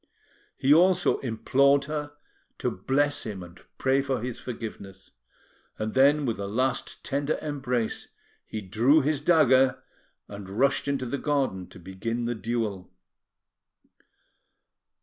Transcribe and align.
He 0.57 0.73
also 0.73 1.19
implored 1.19 1.85
her 1.85 2.13
to 2.57 2.71
bless 2.71 3.21
him 3.23 3.43
and 3.43 3.61
pray 3.77 4.01
for 4.01 4.19
his 4.19 4.39
forgiveness; 4.39 5.11
and 5.77 5.93
then, 5.93 6.25
with 6.25 6.39
a 6.39 6.47
last 6.47 7.03
tender 7.03 7.37
embrace, 7.39 8.07
he 8.47 8.61
drew 8.61 9.01
his 9.01 9.21
dagger, 9.21 9.83
and 10.27 10.49
rushed 10.49 10.87
into 10.87 11.05
the 11.05 11.19
garden 11.19 11.67
to 11.67 11.77
begin 11.79 12.25
the 12.25 12.33
duel. 12.33 12.91